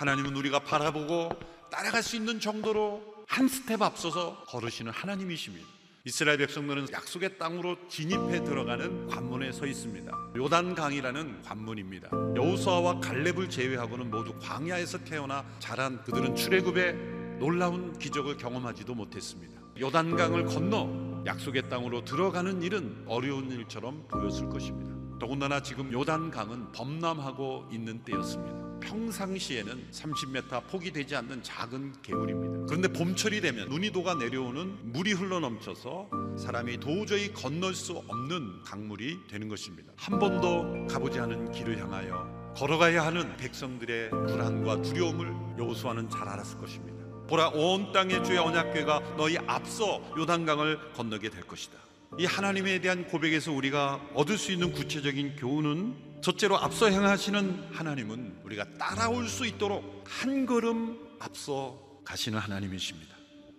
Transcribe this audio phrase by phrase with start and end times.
[0.00, 1.28] 하나님은 우리가 바라보고
[1.70, 5.66] 따라갈 수 있는 정도로 한 스텝 앞서서 걸으시는 하나님이십니다.
[6.06, 10.10] 이스라엘 백성들은 약속의 땅으로 진입해 들어가는 관문에 서 있습니다.
[10.36, 12.08] 요단 강이라는 관문입니다.
[12.34, 19.60] 여호수아와 갈렙을 제외하고는 모두 광야에서 태어나 자란 그들은 출애굽의 놀라운 기적을 경험하지도 못했습니다.
[19.78, 25.18] 요단강을 건너 약속의 땅으로 들어가는 일은 어려운 일처럼 보였을 것입니다.
[25.18, 28.69] 더군다나 지금 요단강은 범람하고 있는 때였습니다.
[28.80, 32.66] 평상시에는 30m 폭이 되지 않는 작은 개울입니다.
[32.66, 36.08] 그런데 봄철이 되면 눈이 녹아 내려오는 물이 흘러 넘쳐서
[36.38, 39.92] 사람이 도저히 건널 수 없는 강물이 되는 것입니다.
[39.96, 47.00] 한 번도 가보지 않은 길을 향하여 걸어가야 하는 백성들의 불안과 두려움을 여호수아는 잘 알았을 것입니다.
[47.28, 51.78] 보라 온 땅의 주의 언약궤가 너희 앞서 요단강을 건너게 될 것이다.
[52.18, 58.64] 이 하나님에 대한 고백에서 우리가 얻을 수 있는 구체적인 교훈은 첫째로 앞서 행하시는 하나님은 우리가
[58.78, 63.16] 따라올 수 있도록 한 걸음 앞서 가시는 하나님이십니다.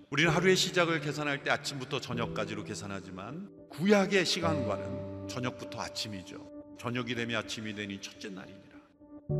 [0.09, 6.45] 우리는 하루의 시작을 계산할 때 아침부터 저녁까지로 계산하지만 구약의 시간과는 저녁부터 아침이죠.
[6.77, 8.61] 저녁이 되면 아침이 되니 첫째 날이니라.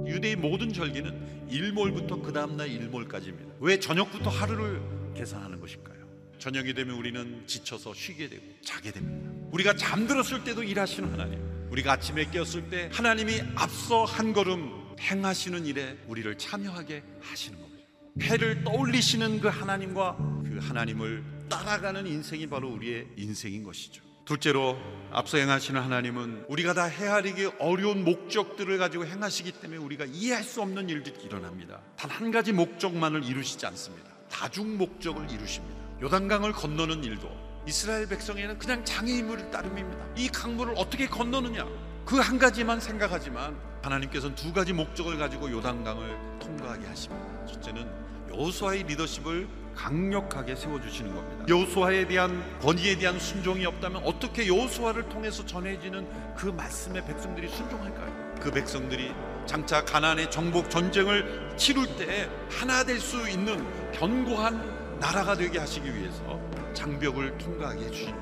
[0.07, 3.55] 유대의 모든 절기는 일몰부터 그 다음날 일몰까지입니다.
[3.59, 4.81] 왜 저녁부터 하루를
[5.15, 6.00] 계산하는 것일까요?
[6.41, 9.29] 저녁이 되면 우리는 지쳐서 쉬게 되고 자게 됩니다.
[9.51, 11.39] 우리가 잠들었을 때도 일하시는 하나님.
[11.69, 17.83] 우리가 아침에 깨었을 때 하나님이 앞서 한 걸음 행하시는 일에 우리를 참여하게 하시는 겁니다.
[18.23, 24.01] 해를 떠올리시는 그 하나님과 그 하나님을 따라가는 인생이 바로 우리의 인생인 것이죠.
[24.25, 24.79] 둘째로
[25.11, 30.89] 앞서 행하시는 하나님은 우리가 다 헤아리기 어려운 목적들을 가지고 행하시기 때문에 우리가 이해할 수 없는
[30.89, 31.81] 일들이 일어납니다.
[31.97, 34.09] 단 한 가지 목적만을 이루시지 않습니다.
[34.29, 35.90] 다중 목적을 이루십니다.
[36.01, 37.29] 요단강을 건너는 일도
[37.67, 40.03] 이스라엘 백성에는 그냥 장애인물을 따름입니다.
[40.15, 41.65] 이 강물을 어떻게 건너느냐
[42.05, 47.45] 그 한 가지만 생각하지만 하나님께서는 두 가지 목적을 가지고 요단강을 통과하게 하십니다.
[47.45, 47.87] 첫째는
[48.33, 51.45] 여호수아의 리더십을 강력하게 세워주시는 겁니다.
[51.47, 58.35] 여호수아에 대한 권위에 대한 순종이 없다면 어떻게 여호수아를 통해서 전해지는 그 말씀에 백성들이 순종할까요?
[58.41, 59.13] 그 백성들이
[59.45, 66.39] 장차 가나안의 정복 전쟁을 치룰 때 하나 될 수 있는 견고한 나라가 되게 하시기 위해서
[66.75, 68.15] 장벽을 통과하게 해주신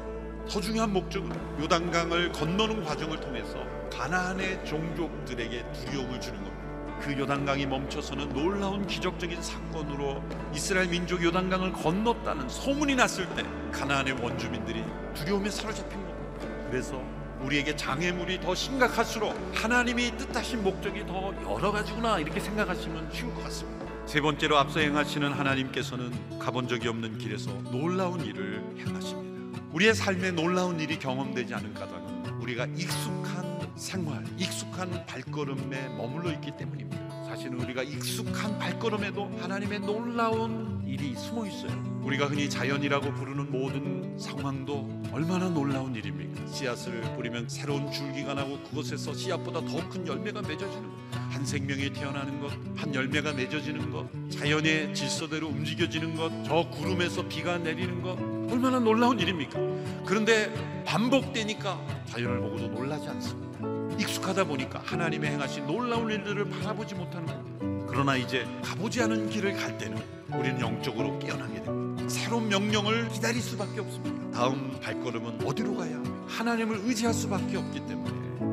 [0.50, 1.29] 더 중요한 목적은
[1.62, 7.00] 요단강을 건너는 과정을 통해서 가나안의 종족들에게 두려움을 주는 겁니다.
[7.01, 10.23] 그 요단강이 멈춰서는 놀라운 기적적인 사건으로
[10.53, 14.81] 이스라엘 민족 요단강을 건넜다는 소문이 났을 때 가나안의 원주민들이
[15.13, 16.67] 두려움에 사로잡힌 겁니다.
[16.69, 17.03] 그래서
[17.41, 23.78] 우리에게 장애물이 더 심각할수록 하나님이 뜻하신 목적이 더 여러 가지구나 이렇게 생각하시면 쉬울 것 같습니다.
[24.09, 29.62] 세 번째로 앞서 행하시는 하나님께서는 가본 적이 없는 길에서 놀라운 일을 행하십니다.
[29.72, 37.25] 우리의 삶에 놀라운 일이 경험되지 않은 까닭은 우리가 익숙한 생활, 익숙한 발걸음에 머물러 있기 때문입니다.
[37.25, 41.72] 사실은 우리가 익숙한 발걸음에도 하나님의 놀라운 일이 숨어 있어요.
[42.04, 46.48] 우리가 흔히 자연이라고 부르는 모든 상황도 얼마나 놀라운 일입니까?
[46.48, 50.96] 씨앗을 뿌리면 새로운 줄기가 나고 그것에서 씨앗보다 더 큰 열매가 맺어지는 것.
[51.30, 57.58] 한 생명이 태어나는 것, 한 열매가 맺어지는 것, 자연의 질서대로 움직여지는 것, 저 구름에서 비가
[57.58, 58.18] 내리는 것,
[58.52, 59.60] 얼마나 놀라운 일입니까?
[60.06, 60.52] 그런데
[60.86, 63.98] 반복되니까 자연을 보고도 놀라지 않습니다.
[64.00, 67.88] 익숙하다 보니까 하나님의 행하신 놀라운 일들을 바라보지 못하는 겁니다.
[67.88, 69.98] 그러나 이제 가보지 않은 길을 갈 때는
[70.38, 72.09] 우리는 영적으로 깨어나게 됩니다.
[72.09, 74.31] 새로운 명령을 기다릴 수밖에 없습니다.
[74.31, 78.12] 다음 발걸음은 어디로 가야 하나님을 의지할 수밖에 없기 때문에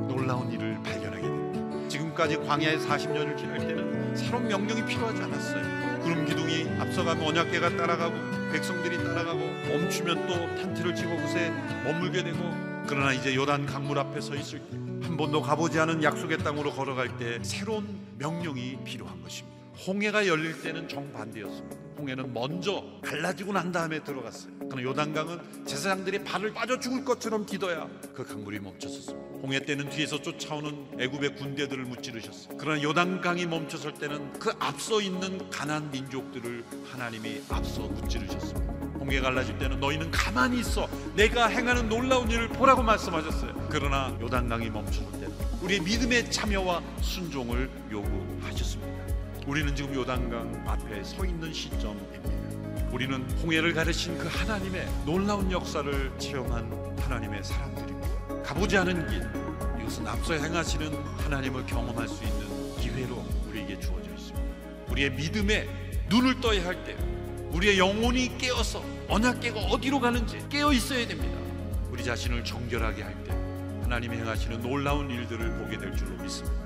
[0.08, 1.88] 놀라운 일을 발견하게 됩니다.
[1.88, 6.00] 지금까지 광야에 40년을 지날 때는 새로운 명령이 필요하지 않았어요.
[6.02, 8.14] 구름 기둥이 앞서가면 언약궤가 따라가고
[8.52, 11.50] 백성들이 따라가고 멈추면 또 텐트를 치고 그새
[11.84, 12.38] 머물게 되고
[12.86, 17.16] 그러나 이제 요단 강물 앞에 서 있을 때 한 번도 가보지 않은 약속의 땅으로 걸어갈
[17.16, 17.86] 때 새로운
[18.18, 19.55] 명령이 필요한 것입니다.
[19.84, 21.76] 홍해가 열릴 때는 정반대였습니다.
[21.98, 24.52] 홍해는 먼저 갈라지고 난 다음에 들어갔어요.
[24.70, 29.26] 그러나 요단강은 제사장들이 발을 빠져 죽을 것처럼 기도야 그 강물이 멈췄었습니다.
[29.42, 32.56] 홍해 때는 뒤에서 쫓아오는 애굽의 군대들을 무찌르셨어요.
[32.58, 38.72] 그러나 요단강이 멈췄을 때는 그 앞서 있는 가난 민족들을 하나님이 앞서 무찌르셨습니다.
[38.98, 43.68] 홍해 갈라질 때는 너희는 가만히 있어 내가 행하는 놀라운 일을 보라고 말씀하셨어요.
[43.70, 45.32] 그러나 요단강이 멈췄을 때는
[45.62, 49.15] 우리의 믿음의 참여와 순종을 요구하셨습니다.
[49.46, 52.28] 우리는 지금 요단강 앞에 서 있는 시점입니다.
[52.90, 58.42] 우리는 홍해를 가르신 그 하나님의 놀라운 역사를 체험한 하나님의 사람들입니다.
[58.42, 59.22] 가보지 않은 길,
[59.80, 64.42] 이것은 앞서 행하시는 하나님을 경험할 수 있는 기회로 우리에게 주어져 있습니다.
[64.90, 65.68] 우리의 믿음에
[66.08, 66.96] 눈을 떠야 할 때,
[67.52, 71.38] 우리의 영혼이 깨어서 언약계가 어디로 가는지 깨어 있어야 됩니다.
[71.92, 73.30] 우리 자신을 정결하게 할 때,
[73.82, 76.65] 하나님이 행하시는 놀라운 일들을 보게 될 줄로 믿습니다.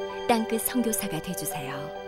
[0.31, 2.00] 땅끝 선교사가 되주세요.